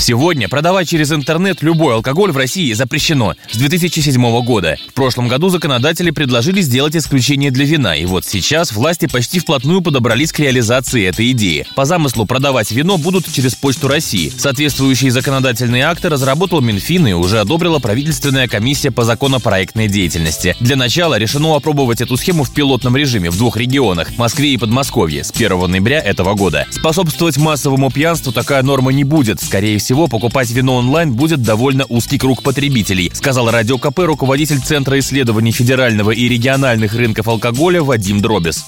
Сегодня 0.00 0.48
продавать 0.48 0.88
через 0.88 1.12
интернет 1.12 1.60
любой 1.60 1.94
алкоголь 1.94 2.32
в 2.32 2.36
России 2.38 2.72
запрещено 2.72 3.34
с 3.52 3.58
2007 3.58 4.42
года. 4.42 4.78
В 4.88 4.94
прошлом 4.94 5.28
году 5.28 5.50
законодатели 5.50 6.10
предложили 6.10 6.62
сделать 6.62 6.96
исключение 6.96 7.50
для 7.50 7.66
вина, 7.66 7.94
и 7.94 8.06
вот 8.06 8.24
сейчас 8.24 8.72
власти 8.72 9.06
почти 9.06 9.40
вплотную 9.40 9.82
подобрались 9.82 10.32
к 10.32 10.38
реализации 10.38 11.06
этой 11.06 11.30
идеи. 11.32 11.66
По 11.76 11.84
замыслу 11.84 12.24
продавать 12.24 12.70
вино 12.70 12.96
будут 12.96 13.30
через 13.30 13.54
Почту 13.54 13.88
России. 13.88 14.32
Соответствующие 14.34 15.10
законодательные 15.10 15.84
акты 15.84 16.08
разработал 16.08 16.62
Минфин 16.62 17.06
и 17.06 17.12
уже 17.12 17.38
одобрила 17.38 17.78
правительственная 17.78 18.48
комиссия 18.48 18.90
по 18.90 19.04
законопроектной 19.04 19.88
деятельности. 19.88 20.56
Для 20.60 20.76
начала 20.76 21.18
решено 21.18 21.56
опробовать 21.56 22.00
эту 22.00 22.16
схему 22.16 22.44
в 22.44 22.54
пилотном 22.54 22.96
режиме 22.96 23.28
в 23.28 23.36
двух 23.36 23.58
регионах– 23.58 24.08
Москве 24.16 24.54
и 24.54 24.56
Подмосковье 24.56 25.24
с 25.24 25.30
1 25.30 25.70
ноября 25.70 26.00
этого 26.00 26.32
года. 26.34 26.66
Способствовать 26.70 27.36
массовому 27.36 27.90
пьянству 27.90 28.32
такая 28.32 28.62
норма 28.62 28.92
не 28.92 29.04
будет. 29.04 29.42
Скорее 29.42 29.76
всего, 29.76 29.89
покупать 30.08 30.50
вино 30.50 30.76
онлайн 30.76 31.12
будет 31.12 31.42
довольно 31.42 31.84
узкий 31.88 32.18
круг 32.18 32.42
потребителей, 32.42 33.10
сказал 33.14 33.50
Радио 33.50 33.78
КП 33.78 34.00
руководитель 34.00 34.60
Центра 34.60 34.98
исследований 34.98 35.52
федерального 35.52 36.10
и 36.10 36.28
региональных 36.28 36.94
рынков 36.94 37.28
алкоголя 37.28 37.82
Вадим 37.82 38.20
Дробис. 38.20 38.64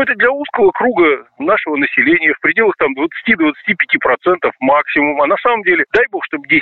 Это 0.00 0.14
для 0.14 0.30
узкого 0.30 0.70
круга 0.70 1.26
нашего 1.38 1.76
населения 1.76 2.32
в 2.32 2.40
пределах 2.40 2.74
там 2.78 2.94
20-25% 2.94 4.50
максимум. 4.60 5.20
А 5.20 5.26
на 5.26 5.36
самом 5.36 5.62
деле, 5.62 5.84
дай 5.92 6.06
бог, 6.10 6.24
чтобы 6.24 6.46
10% 6.48 6.58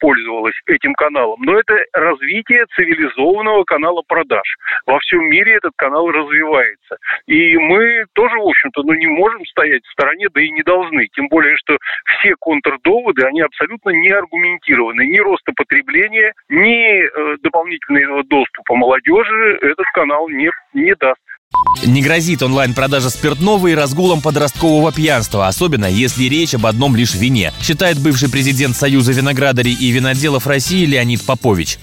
пользовалось 0.00 0.54
этим 0.66 0.94
каналом. 0.94 1.42
Но 1.42 1.58
это 1.58 1.76
развитие 1.92 2.64
цивилизованного 2.74 3.64
канала 3.64 4.02
продаж. 4.08 4.46
Во 4.86 4.98
всем 5.00 5.26
мире 5.26 5.56
этот 5.56 5.72
канал 5.76 6.10
развивается. 6.10 6.96
И 7.26 7.58
мы 7.58 8.06
тоже, 8.14 8.34
в 8.34 8.48
общем-то, 8.48 8.82
ну, 8.82 8.94
не 8.94 9.08
можем 9.08 9.44
стоять 9.44 9.84
в 9.84 9.92
стороне, 9.92 10.28
да 10.32 10.40
и 10.40 10.50
не 10.50 10.62
должны. 10.62 11.06
Тем 11.08 11.28
более, 11.28 11.56
что 11.58 11.76
все 12.16 12.34
контрдоводы, 12.40 13.26
они 13.26 13.42
абсолютно 13.42 13.90
не 13.90 14.08
аргументированы. 14.08 15.02
Ни 15.06 15.18
роста 15.18 15.52
потребления, 15.54 16.32
ни 16.48 17.04
э, 17.04 17.36
дополнительного 17.42 18.24
доступа 18.24 18.74
молодежи 18.74 19.58
этот 19.60 19.86
канал 19.92 20.30
не, 20.30 20.50
не 20.72 20.94
даст. 20.94 21.20
Не 21.86 22.02
грозит 22.02 22.42
онлайн-продажа 22.42 23.10
спиртного 23.10 23.68
и 23.68 23.74
разгулом 23.74 24.20
подросткового 24.22 24.92
пьянства, 24.92 25.46
особенно 25.46 25.86
если 25.86 26.24
речь 26.24 26.54
об 26.54 26.66
одном 26.66 26.96
лишь 26.96 27.14
вине, 27.14 27.52
считает 27.60 27.98
бывший 28.02 28.30
президент 28.30 28.76
Союза 28.76 29.12
виноградарей 29.12 29.74
и 29.74 29.90
виноделов 29.90 30.46
России 30.46 30.86
Леонид 30.86 31.24
Попович 31.26 31.78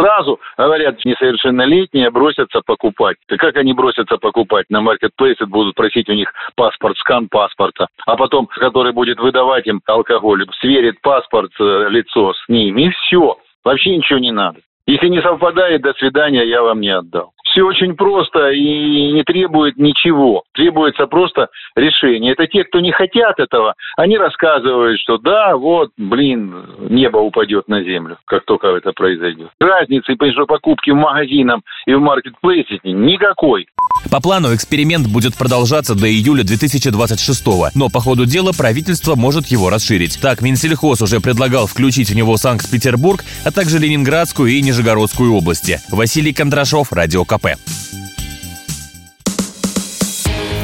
сразу, 0.00 0.40
говорят, 0.56 1.04
несовершеннолетние 1.04 2.10
бросятся 2.10 2.60
покупать. 2.64 3.16
И 3.28 3.36
как 3.36 3.56
они 3.56 3.72
бросятся 3.72 4.16
покупать? 4.18 4.66
На 4.68 4.80
маркетплейсе 4.80 5.46
будут 5.46 5.74
просить 5.74 6.08
у 6.08 6.14
них 6.14 6.32
паспорт, 6.54 6.96
скан 6.98 7.28
паспорта. 7.28 7.86
А 8.06 8.16
потом, 8.16 8.46
который 8.46 8.92
будет 8.92 9.18
выдавать 9.18 9.66
им 9.66 9.80
алкоголь, 9.86 10.46
сверит 10.60 11.00
паспорт, 11.00 11.52
э, 11.58 11.86
лицо 11.90 12.32
с 12.34 12.48
ним, 12.48 12.78
и 12.78 12.90
все. 12.90 13.38
Вообще 13.64 13.96
ничего 13.96 14.18
не 14.18 14.32
надо. 14.32 14.60
Если 14.86 15.08
не 15.08 15.20
совпадает, 15.22 15.82
до 15.82 15.92
свидания, 15.94 16.44
я 16.44 16.62
вам 16.62 16.80
не 16.80 16.88
отдал. 16.88 17.32
Все 17.60 17.66
очень 17.66 17.94
просто 17.94 18.52
и 18.52 19.12
не 19.12 19.22
требует 19.22 19.76
ничего. 19.76 20.44
Требуется 20.54 21.06
просто 21.06 21.48
решение. 21.76 22.32
Это 22.32 22.46
те, 22.46 22.64
кто 22.64 22.80
не 22.80 22.90
хотят 22.90 23.38
этого, 23.38 23.74
они 23.98 24.16
рассказывают, 24.16 24.98
что 24.98 25.18
да, 25.18 25.54
вот, 25.58 25.90
блин, 25.98 26.64
небо 26.88 27.18
упадет 27.18 27.68
на 27.68 27.82
землю, 27.82 28.16
как 28.24 28.46
только 28.46 28.68
это 28.68 28.92
произойдет. 28.92 29.50
Разницы 29.60 30.16
между 30.18 30.46
покупки 30.46 30.88
в 30.88 30.94
магазинах 30.94 31.60
и 31.84 31.92
в 31.92 32.00
маркетплейсе 32.00 32.80
никакой. 32.82 33.66
По 34.10 34.20
плану 34.20 34.54
эксперимент 34.54 35.06
будет 35.06 35.36
продолжаться 35.36 35.94
до 35.94 36.10
июля 36.10 36.42
2026 36.42 37.44
но 37.74 37.88
по 37.88 38.00
ходу 38.00 38.26
дела 38.26 38.52
правительство 38.52 39.14
может 39.14 39.46
его 39.46 39.70
расширить. 39.70 40.18
Так, 40.20 40.42
Минсельхоз 40.42 41.00
уже 41.00 41.20
предлагал 41.20 41.66
включить 41.66 42.10
в 42.10 42.14
него 42.14 42.36
Санкт-Петербург, 42.36 43.24
а 43.44 43.52
также 43.52 43.78
Ленинградскую 43.78 44.50
и 44.50 44.60
Нижегородскую 44.62 45.32
области. 45.32 45.80
Василий 45.90 46.32
Кондрашов, 46.32 46.92
Радио 46.92 47.24
КП. 47.24 47.56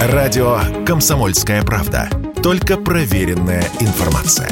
Радио 0.00 0.60
«Комсомольская 0.84 1.62
правда». 1.62 2.10
Только 2.42 2.76
проверенная 2.76 3.68
информация. 3.80 4.50